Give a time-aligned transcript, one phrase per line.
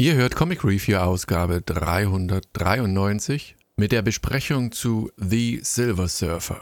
[0.00, 6.60] Ihr hört Comic Review Ausgabe 393 mit der Besprechung zu The Silver Surfer.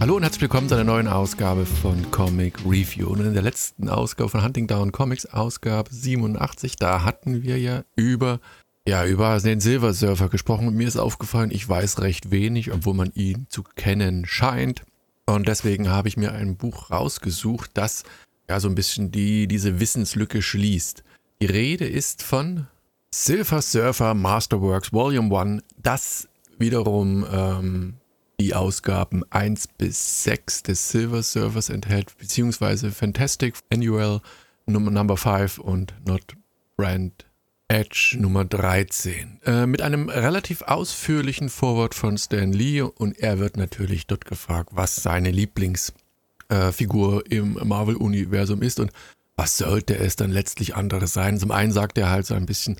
[0.00, 3.08] Hallo und herzlich willkommen zu einer neuen Ausgabe von Comic Review.
[3.08, 7.84] Und in der letzten Ausgabe von Hunting Down Comics, Ausgabe 87, da hatten wir ja
[7.96, 8.38] über
[8.86, 12.94] ja, über den Silver Surfer gesprochen und mir ist aufgefallen, ich weiß recht wenig, obwohl
[12.94, 14.82] man ihn zu kennen scheint.
[15.26, 18.04] Und deswegen habe ich mir ein Buch rausgesucht, das
[18.48, 21.02] ja so ein bisschen die, diese Wissenslücke schließt.
[21.40, 22.66] Die Rede ist von
[23.10, 26.28] Silver Surfer Masterworks Volume 1, das
[26.58, 27.94] wiederum ähm,
[28.38, 34.20] die Ausgaben 1 bis 6 des Silver Surfers enthält, beziehungsweise Fantastic Annual
[34.66, 36.36] Number 5 und Not
[36.76, 37.24] Brand
[37.68, 43.56] Edge Nummer 13 äh, mit einem relativ ausführlichen Vorwort von Stan Lee und er wird
[43.56, 48.92] natürlich dort gefragt, was seine Lieblingsfigur äh, im Marvel-Universum ist und
[49.36, 51.38] was sollte es dann letztlich anderes sein.
[51.38, 52.76] Zum einen sagt er halt so ein bisschen,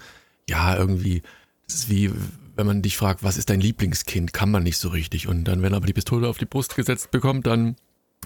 [0.48, 1.22] ja, irgendwie,
[1.66, 2.12] das ist wie,
[2.54, 5.26] wenn man dich fragt, was ist dein Lieblingskind, kann man nicht so richtig.
[5.28, 7.76] Und dann, wenn er aber die Pistole auf die Brust gesetzt bekommt, dann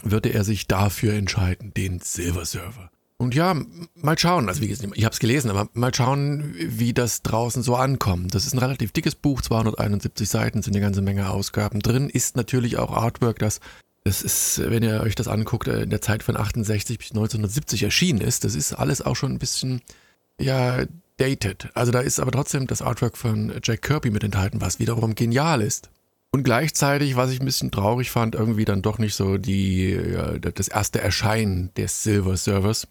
[0.02, 2.90] würde er sich dafür entscheiden, den Silver Server.
[3.20, 3.56] Und ja,
[3.96, 7.64] mal schauen, also wie gesagt, ich habe es gelesen, aber mal schauen, wie das draußen
[7.64, 8.32] so ankommt.
[8.32, 12.08] Das ist ein relativ dickes Buch, 271 Seiten, sind eine ganze Menge Ausgaben drin.
[12.10, 13.58] Ist natürlich auch Artwork, das,
[14.04, 17.82] das ist, wenn ihr euch das anguckt, äh, in der Zeit von 68 bis 1970
[17.82, 18.44] erschienen ist.
[18.44, 19.82] Das ist alles auch schon ein bisschen,
[20.40, 20.84] ja,
[21.16, 21.70] dated.
[21.74, 25.60] Also da ist aber trotzdem das Artwork von Jack Kirby mit enthalten, was wiederum genial
[25.60, 25.90] ist.
[26.30, 30.38] Und gleichzeitig, was ich ein bisschen traurig fand, irgendwie dann doch nicht so die, ja,
[30.38, 32.86] das erste Erscheinen des Silver Servers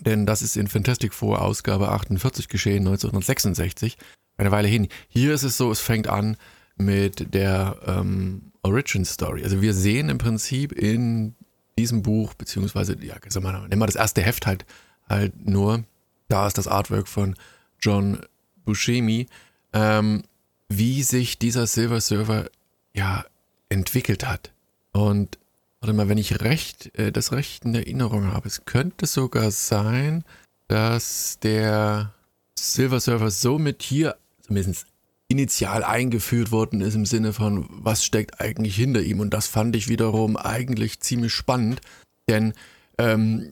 [0.00, 3.96] denn das ist in Fantastic Four Ausgabe 48 geschehen, 1966,
[4.36, 4.88] eine Weile hin.
[5.08, 6.36] Hier ist es so, es fängt an
[6.76, 9.42] mit der ähm, Origin Story.
[9.42, 11.34] Also wir sehen im Prinzip in
[11.78, 14.64] diesem Buch, beziehungsweise, ja, sag mal, nehmen wir das erste Heft halt,
[15.08, 15.84] halt nur,
[16.28, 17.36] da ist das Artwork von
[17.80, 18.20] John
[18.64, 19.26] Buscemi,
[19.72, 20.22] ähm,
[20.68, 22.50] wie sich dieser Silver Server
[22.94, 23.24] ja
[23.68, 24.52] entwickelt hat.
[24.92, 25.38] Und
[25.80, 30.24] Warte mal, wenn ich recht, äh, das Recht in Erinnerung habe, es könnte sogar sein,
[30.66, 32.14] dass der
[32.58, 34.86] Silver Server somit hier zumindest
[35.28, 39.20] initial eingeführt worden ist im Sinne von, was steckt eigentlich hinter ihm.
[39.20, 41.80] Und das fand ich wiederum eigentlich ziemlich spannend,
[42.28, 42.54] denn
[42.96, 43.48] ähm,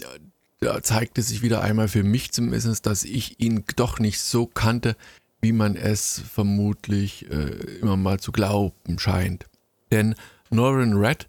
[0.60, 4.96] da zeigte sich wieder einmal für mich zumindest, dass ich ihn doch nicht so kannte,
[5.42, 7.50] wie man es vermutlich äh,
[7.80, 9.44] immer mal zu glauben scheint.
[9.92, 10.14] Denn
[10.50, 11.28] Norrin Red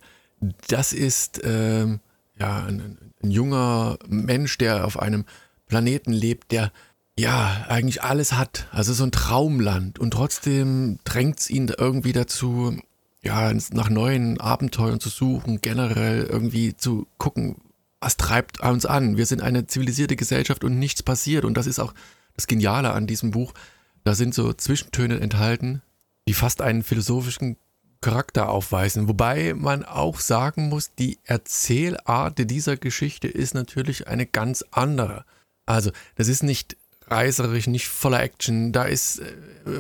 [0.68, 2.00] das ist ähm,
[2.40, 5.26] ja ein, ein junger Mensch, der auf einem
[5.68, 6.72] Planeten lebt, der
[7.20, 8.68] ja eigentlich alles hat.
[8.72, 10.00] Also so ein Traumland.
[10.00, 12.78] Und trotzdem drängt es ihn irgendwie dazu,
[13.24, 17.58] ja, nach neuen Abenteuern zu suchen, generell irgendwie zu gucken,
[18.00, 19.18] was treibt uns an.
[19.18, 21.44] Wir sind eine zivilisierte Gesellschaft und nichts passiert.
[21.44, 21.94] Und das ist auch
[22.36, 23.54] das Geniale an diesem Buch.
[24.04, 25.82] Da sind so Zwischentöne enthalten,
[26.28, 27.58] die fast einen philosophischen
[28.02, 29.08] Charakter aufweisen.
[29.08, 35.26] Wobei man auch sagen muss, die Erzählart dieser Geschichte ist natürlich eine ganz andere.
[35.66, 38.72] Also, das ist nicht reißerisch, nicht voller Action.
[38.72, 39.34] Da ist, äh,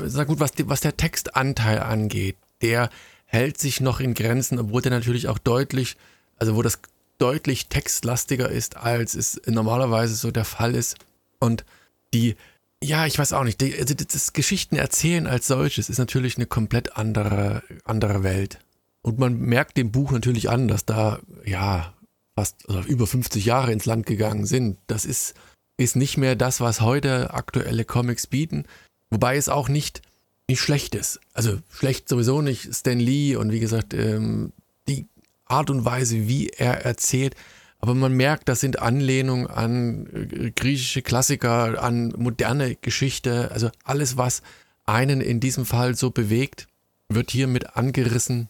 [0.06, 2.89] sag gut, was, was der Textanteil angeht, der
[3.25, 5.97] hält sich noch in Grenzen, obwohl der natürlich auch deutlich,
[6.38, 6.79] also wo das
[7.17, 10.97] deutlich textlastiger ist, als es normalerweise so der Fall ist.
[11.39, 11.66] Und
[12.13, 12.35] die
[12.83, 13.61] ja, ich weiß auch nicht.
[13.63, 18.59] Also das Geschichten erzählen als solches ist natürlich eine komplett andere, andere Welt.
[19.01, 21.93] Und man merkt dem Buch natürlich an, dass da, ja,
[22.35, 24.77] fast also über 50 Jahre ins Land gegangen sind.
[24.85, 25.33] Das ist,
[25.77, 28.65] ist nicht mehr das, was heute aktuelle Comics bieten.
[29.09, 30.01] Wobei es auch nicht,
[30.47, 31.19] nicht schlecht ist.
[31.33, 32.75] Also schlecht sowieso nicht.
[32.75, 34.53] Stan Lee und wie gesagt, ähm,
[34.88, 35.07] die
[35.45, 37.35] Art und Weise, wie er erzählt,
[37.79, 43.51] aber man merkt, das sind Anlehnungen an äh, griechische Klassiker, an moderne Geschichte.
[43.51, 44.41] Also alles, was
[44.85, 46.67] einen in diesem Fall so bewegt,
[47.09, 48.49] wird hier mit angerissen,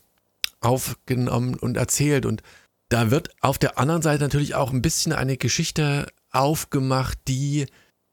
[0.61, 2.25] aufgenommen und erzählt.
[2.25, 2.41] Und
[2.89, 7.65] da wird auf der anderen Seite natürlich auch ein bisschen eine Geschichte aufgemacht, die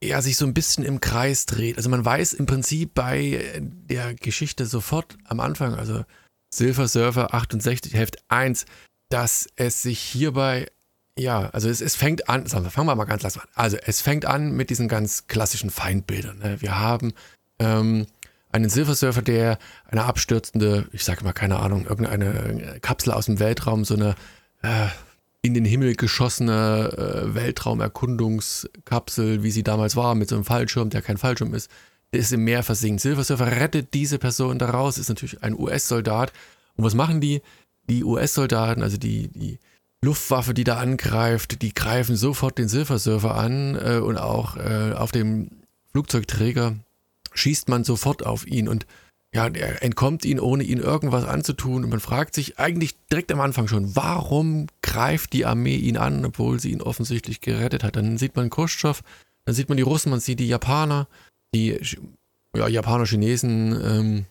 [0.03, 1.77] ja sich so ein bisschen im Kreis dreht.
[1.77, 6.05] Also man weiß im Prinzip bei der Geschichte sofort am Anfang, also
[6.53, 8.67] Silver Surfer 68 Heft 1,
[9.09, 10.67] dass es sich hierbei
[11.19, 13.49] ja, also es, es fängt an, sagen wir, fangen wir mal ganz langsam an.
[13.55, 16.39] Also es fängt an mit diesen ganz klassischen Feindbildern.
[16.39, 16.61] Ne?
[16.61, 17.13] Wir haben
[17.59, 18.07] ähm,
[18.51, 19.59] einen Silver Surfer, der
[19.89, 24.17] eine abstürzende, ich sage mal keine Ahnung, irgendeine Kapsel aus dem Weltraum, so eine
[24.63, 24.89] äh,
[25.43, 31.03] in den Himmel geschossene äh, Weltraumerkundungskapsel, wie sie damals war, mit so einem Fallschirm, der
[31.03, 31.71] kein Fallschirm ist,
[32.13, 33.03] der ist im Meer versinkt.
[33.03, 36.33] Silver Surfer rettet diese Person daraus, ist natürlich ein US-Soldat.
[36.77, 37.41] Und was machen die?
[37.89, 39.59] die US-Soldaten, also die, die
[40.05, 44.93] Luftwaffe, die da angreift, die greifen sofort den Silver Surfer an äh, und auch äh,
[44.93, 45.51] auf dem
[45.91, 46.77] Flugzeugträger
[47.33, 48.87] schießt man sofort auf ihn und
[49.35, 51.83] ja, er entkommt ihn, ohne ihn irgendwas anzutun.
[51.83, 56.25] Und man fragt sich eigentlich direkt am Anfang schon, warum greift die Armee ihn an,
[56.25, 57.97] obwohl sie ihn offensichtlich gerettet hat.
[57.97, 59.03] Dann sieht man Khrushchev,
[59.45, 61.09] dann sieht man die Russen, man sieht die Japaner,
[61.53, 61.81] die
[62.55, 63.73] ja, Japaner, Chinesen.
[63.85, 64.27] Ähm,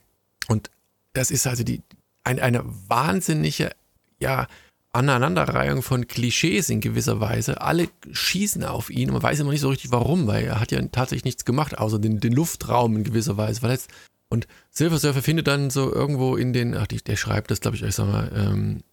[0.47, 0.71] und
[1.11, 1.81] das ist also die,
[2.23, 3.71] ein, eine wahnsinnige,
[4.19, 4.47] ja,
[4.93, 7.61] Aneinanderreihung von Klischees in gewisser Weise.
[7.61, 9.11] Alle schießen auf ihn.
[9.11, 11.97] Man weiß immer nicht so richtig warum, weil er hat ja tatsächlich nichts gemacht, außer
[11.97, 13.89] den, den Luftraum in gewisser Weise verletzt.
[14.29, 17.83] Und Silver Surfer findet dann so irgendwo in den, ach, der schreibt das, glaube ich,
[17.83, 18.83] ich sag mal, ähm,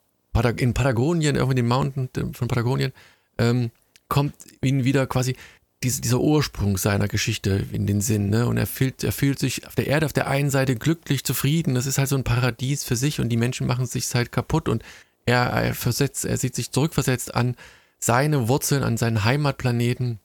[0.57, 2.93] in Patagonien, irgendwie in den Mountain von Patagonien,
[3.37, 3.71] ähm,
[4.09, 5.37] kommt ihn wieder quasi
[5.83, 8.31] diese, dieser Ursprung seiner Geschichte in den Sinn.
[8.31, 8.47] Ne?
[8.47, 11.75] Und er fühlt, er fühlt sich auf der Erde auf der einen Seite glücklich, zufrieden.
[11.75, 14.33] Das ist halt so ein Paradies für sich und die Menschen machen es sich halt
[14.33, 14.69] kaputt.
[14.69, 14.83] Und
[15.31, 17.57] er, er, versetzt, er sieht sich zurückversetzt an
[17.99, 20.19] seine Wurzeln, an seinen Heimatplaneten.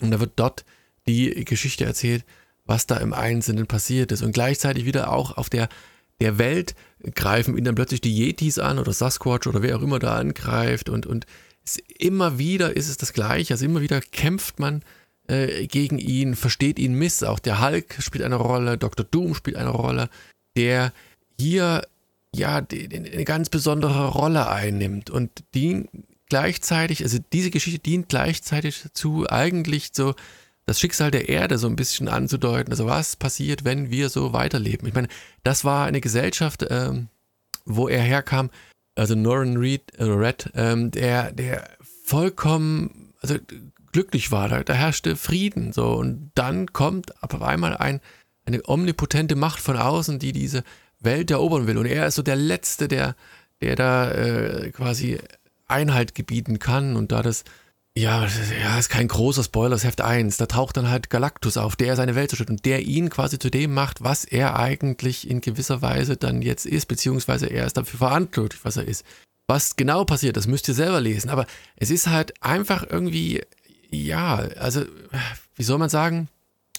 [0.00, 0.64] Und da wird dort
[1.06, 2.24] die Geschichte erzählt,
[2.66, 4.22] was da im Einzelnen passiert ist.
[4.22, 5.68] Und gleichzeitig wieder auch auf der,
[6.20, 6.74] der Welt
[7.14, 10.88] greifen ihn dann plötzlich die Yetis an oder Sasquatch oder wer auch immer da angreift.
[10.88, 11.26] Und, und
[11.98, 13.54] immer wieder ist es das Gleiche.
[13.54, 14.82] Also immer wieder kämpft man
[15.28, 17.22] äh, gegen ihn, versteht ihn miss.
[17.22, 19.06] Auch der Hulk spielt eine Rolle, Dr.
[19.08, 20.10] Doom spielt eine Rolle,
[20.56, 20.92] der
[21.38, 21.82] hier
[22.34, 25.88] ja die, die, eine ganz besondere Rolle einnimmt und die
[26.28, 30.14] gleichzeitig, also diese Geschichte dient gleichzeitig dazu, eigentlich so
[30.66, 32.72] das Schicksal der Erde so ein bisschen anzudeuten.
[32.72, 34.86] Also was passiert, wenn wir so weiterleben?
[34.86, 35.08] Ich meine,
[35.42, 37.08] das war eine Gesellschaft, ähm,
[37.64, 38.50] wo er herkam,
[38.94, 41.68] also Norman Reed, äh, Red, ähm, der, der
[42.04, 43.36] vollkommen, also
[43.92, 45.72] glücklich war, da, da herrschte Frieden.
[45.72, 48.00] So und dann kommt auf einmal ein,
[48.44, 50.62] eine omnipotente Macht von außen, die diese
[51.00, 51.78] Welt erobern will.
[51.78, 53.16] Und er ist so der Letzte, der,
[53.60, 55.18] der da äh, quasi
[55.66, 56.96] Einhalt gebieten kann.
[56.96, 57.44] Und da das,
[57.96, 58.26] ja,
[58.60, 61.96] ja, ist kein großer Spoiler, das Heft 1, da taucht dann halt Galactus auf, der
[61.96, 65.82] seine Welt zerstört und der ihn quasi zu dem macht, was er eigentlich in gewisser
[65.82, 69.04] Weise dann jetzt ist, beziehungsweise er ist dafür verantwortlich, was er ist.
[69.48, 71.28] Was genau passiert, das müsst ihr selber lesen.
[71.28, 73.42] Aber es ist halt einfach irgendwie
[73.90, 74.84] ja, also
[75.56, 76.28] wie soll man sagen,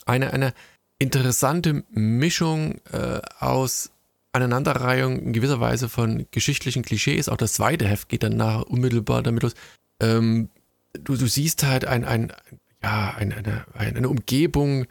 [0.06, 0.54] eine, eine
[1.00, 3.92] interessante Mischung äh, aus
[4.34, 7.30] Aneinanderreihung in gewisser Weise von geschichtlichen Klischees.
[7.30, 9.54] Auch das zweite Heft geht dann nach unmittelbar damit los.
[10.02, 10.50] Ähm,
[10.94, 12.34] du, du siehst halt ein, ein,
[12.82, 14.86] ja, eine, eine, eine Umgebung,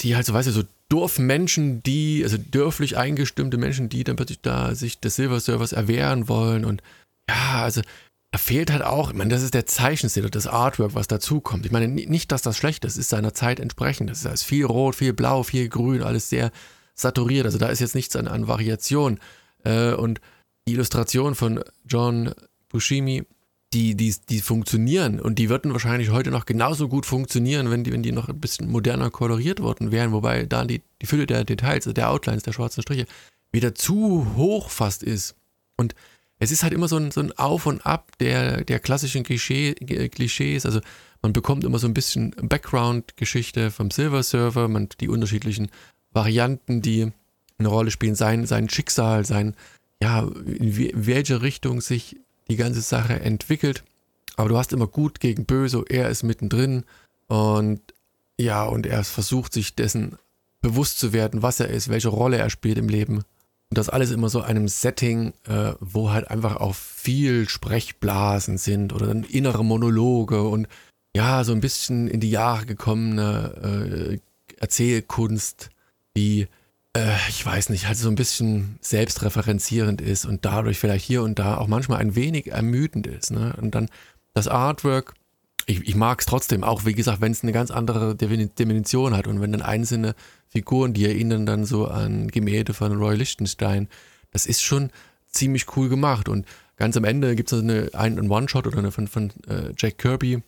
[0.00, 4.40] die halt so, weißt du, so Dorfmenschen, die, also dörflich eingestimmte Menschen, die dann plötzlich
[4.40, 6.82] da sich des Silver Servers erwehren wollen und
[7.28, 7.82] ja, also
[8.30, 11.66] da fehlt halt auch, ich meine, das ist der Zeichenstil das Artwork, was dazukommt.
[11.66, 14.10] Ich meine, nicht, dass das schlecht ist, ist seiner Zeit entsprechend.
[14.10, 16.52] Das ist viel rot, viel blau, viel grün, alles sehr
[16.96, 17.46] saturiert.
[17.46, 19.20] Also da ist jetzt nichts an, an Variation.
[19.64, 20.20] Äh, und
[20.66, 22.32] die Illustration von John
[22.68, 23.24] Buscemi,
[23.72, 27.92] die, die, die funktionieren und die würden wahrscheinlich heute noch genauso gut funktionieren, wenn die,
[27.92, 31.44] wenn die noch ein bisschen moderner koloriert worden wären, wobei da die, die Fülle der
[31.44, 33.06] Details, also der Outlines, der schwarzen Striche,
[33.52, 35.34] wieder zu hoch fast ist.
[35.76, 35.94] Und
[36.38, 39.74] es ist halt immer so ein, so ein Auf und Ab der, der klassischen Klischee,
[39.74, 40.64] Klischees.
[40.66, 40.80] Also
[41.22, 45.70] man bekommt immer so ein bisschen Background-Geschichte vom Silver Server, man die unterschiedlichen
[46.16, 47.12] Varianten, die
[47.58, 49.54] eine Rolle spielen, sein, sein Schicksal, sein,
[50.02, 52.16] ja, in welche Richtung sich
[52.48, 53.84] die ganze Sache entwickelt.
[54.36, 56.84] Aber du hast immer gut gegen böse, er ist mittendrin
[57.28, 57.80] und
[58.38, 60.18] ja, und er versucht sich dessen
[60.60, 63.22] bewusst zu werden, was er ist, welche Rolle er spielt im Leben
[63.70, 68.92] und das alles immer so einem Setting, äh, wo halt einfach auch viel Sprechblasen sind
[68.92, 70.68] oder innere Monologe und
[71.16, 74.18] ja, so ein bisschen in die Jahre gekommene äh,
[74.58, 75.70] Erzählkunst,
[76.16, 76.48] die,
[76.96, 81.38] äh, ich weiß nicht, halt so ein bisschen selbstreferenzierend ist und dadurch vielleicht hier und
[81.38, 83.30] da auch manchmal ein wenig ermüdend ist.
[83.30, 83.54] Ne?
[83.60, 83.88] Und dann
[84.34, 85.14] das Artwork,
[85.66, 89.26] ich, ich mag es trotzdem, auch wie gesagt, wenn es eine ganz andere Definition hat
[89.26, 90.14] und wenn dann einzelne
[90.48, 93.88] Figuren, die erinnern dann so an Gemälde von Roy Lichtenstein.
[94.30, 94.90] Das ist schon
[95.26, 96.28] ziemlich cool gemacht.
[96.28, 96.46] Und
[96.76, 100.42] ganz am Ende gibt es eine, einen One-Shot oder eine von, von äh, Jack Kirby,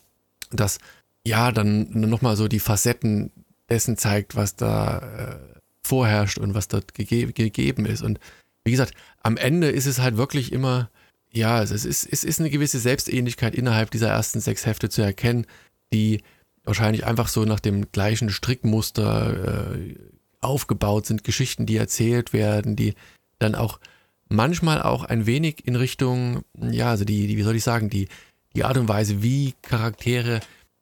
[0.51, 0.79] das
[1.27, 3.33] ja dann nochmal so die Facetten
[3.69, 5.58] dessen zeigt, was da äh,
[5.89, 8.03] vorherrscht und was dort gege gegeben ist.
[8.03, 8.21] Und
[8.65, 10.91] wie gesagt, am Ende ist es halt wirklich immer,
[11.31, 15.47] ja, es ist, es ist eine gewisse Selbstähnlichkeit innerhalb dieser ersten sechs Hefte zu erkennen,
[15.93, 16.23] die
[16.65, 19.95] wahrscheinlich einfach so nach dem gleichen Strickmuster äh,
[20.41, 22.95] aufgebaut sind, Geschichten, die erzählt werden, die
[23.39, 23.81] dann auch
[24.29, 28.09] manchmal auch ein wenig in Richtung, ja, also die, die wie soll ich sagen, die,
[28.55, 30.41] die Art und Weise, wie Charaktere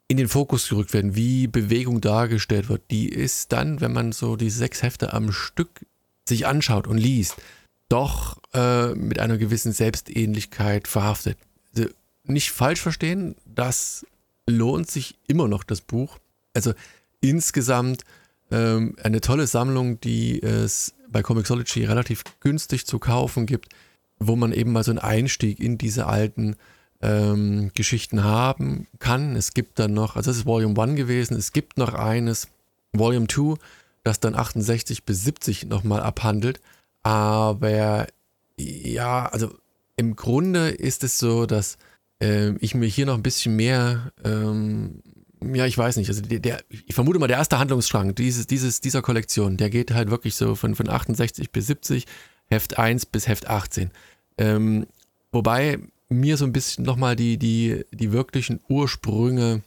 [0.08, 4.36] in den Fokus gerückt werden, wie Bewegung dargestellt wird, die ist dann, wenn man so
[4.36, 5.84] die sechs Hefte am Stück
[6.28, 7.36] sich anschaut und liest,
[7.88, 11.38] doch äh, mit einer gewissen Selbstähnlichkeit verhaftet.
[11.76, 11.88] Also
[12.24, 14.06] nicht falsch verstehen, das
[14.48, 16.18] lohnt sich immer noch, das Buch.
[16.54, 16.72] Also
[17.20, 18.04] insgesamt
[18.50, 23.68] ähm, eine tolle Sammlung, die es bei Comixology relativ günstig zu kaufen gibt,
[24.18, 26.56] wo man eben mal so einen Einstieg in diese alten
[27.06, 29.36] ähm, Geschichten haben kann.
[29.36, 32.48] Es gibt dann noch, also das ist Volume 1 gewesen, es gibt noch eines,
[32.92, 33.54] Volume 2,
[34.02, 36.60] das dann 68 bis 70 nochmal abhandelt.
[37.02, 38.08] Aber
[38.58, 39.54] ja, also
[39.94, 41.78] im Grunde ist es so, dass
[42.20, 45.02] äh, ich mir hier noch ein bisschen mehr, ähm,
[45.40, 48.80] ja, ich weiß nicht, also der, der, ich vermute mal, der erste Handlungsstrang dieses, dieses,
[48.80, 52.06] dieser Kollektion, der geht halt wirklich so von, von 68 bis 70,
[52.48, 53.90] Heft 1 bis Heft 18.
[54.38, 54.86] Ähm,
[55.30, 59.62] wobei mir so ein bisschen nochmal die, die, die wirklichen Ursprünge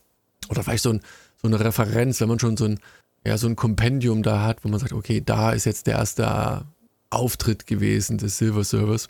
[0.50, 1.02] oder vielleicht so, ein,
[1.42, 2.80] so eine Referenz, wenn man schon so ein,
[3.26, 6.66] ja, so ein Kompendium da hat, wo man sagt, okay, da ist jetzt der erste
[7.10, 9.10] Auftritt gewesen des Silver Servers.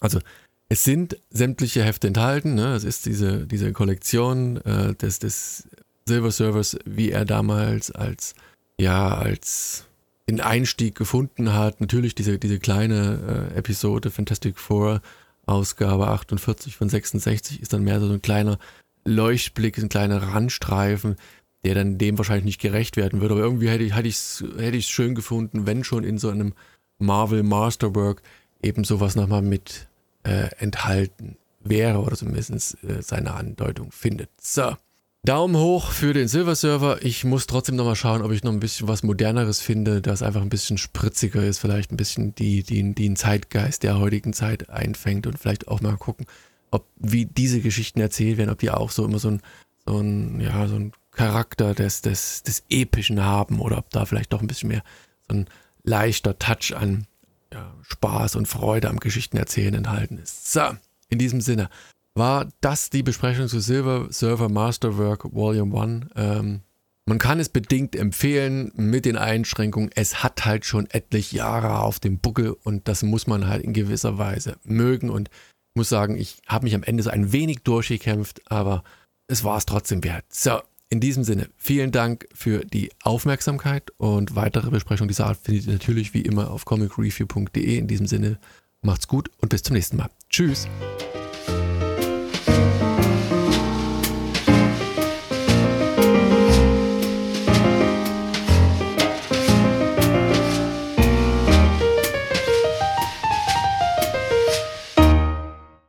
[0.00, 0.20] Also
[0.68, 2.74] es sind sämtliche Hefte enthalten, ne?
[2.74, 5.68] es ist diese, diese Kollektion äh, des, des
[6.06, 8.34] Silver Servers, wie er damals als,
[8.78, 9.86] ja, als
[10.28, 11.80] den Einstieg gefunden hat.
[11.80, 15.00] Natürlich diese, diese kleine äh, Episode Fantastic Four,
[15.48, 18.58] Ausgabe 48 von 66, ist dann mehr so ein kleiner
[19.04, 21.16] Leuchtblick, ein kleiner Randstreifen,
[21.64, 23.34] der dann dem wahrscheinlich nicht gerecht werden würde.
[23.34, 26.54] Aber irgendwie hätte ich es hätte hätte schön gefunden, wenn schon in so einem
[26.98, 28.22] Marvel Masterwork
[28.62, 29.88] eben sowas nochmal mit
[30.24, 34.30] äh, enthalten wäre oder zumindest äh, seine Andeutung findet.
[34.40, 34.74] So.
[35.24, 37.04] Daumen hoch für den Silver Server.
[37.04, 40.40] Ich muss trotzdem nochmal schauen, ob ich noch ein bisschen was Moderneres finde, das einfach
[40.40, 45.26] ein bisschen spritziger ist, vielleicht ein bisschen die, die, den Zeitgeist der heutigen Zeit einfängt
[45.26, 46.26] und vielleicht auch mal gucken,
[46.70, 49.42] ob wie diese Geschichten erzählt werden, ob die auch so immer so ein,
[49.86, 54.32] so ein, ja, so ein Charakter des, des, des Epischen haben oder ob da vielleicht
[54.32, 54.82] doch ein bisschen mehr
[55.28, 55.46] so ein
[55.82, 57.06] leichter Touch an
[57.52, 60.52] ja, Spaß und Freude am Geschichtenerzählen enthalten ist.
[60.52, 60.62] So,
[61.08, 61.68] in diesem Sinne
[62.18, 66.06] war das die Besprechung zu Silver Server Masterwork Volume 1.
[66.16, 66.60] Ähm,
[67.06, 69.90] man kann es bedingt empfehlen mit den Einschränkungen.
[69.94, 73.72] Es hat halt schon etlich Jahre auf dem Buckel und das muss man halt in
[73.72, 75.08] gewisser Weise mögen.
[75.08, 75.30] Und
[75.74, 78.84] muss sagen, ich habe mich am Ende so ein wenig durchgekämpft, aber
[79.26, 80.26] es war es trotzdem wert.
[80.28, 80.60] So,
[80.90, 85.72] in diesem Sinne, vielen Dank für die Aufmerksamkeit und weitere Besprechungen dieser Art findet ihr
[85.72, 87.78] natürlich wie immer auf comicreview.de.
[87.78, 88.38] In diesem Sinne,
[88.82, 90.10] macht's gut und bis zum nächsten Mal.
[90.28, 90.68] Tschüss.